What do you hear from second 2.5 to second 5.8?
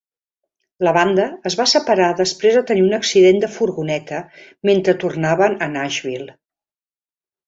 de tenir un accident de furgoneta mentre tornaven a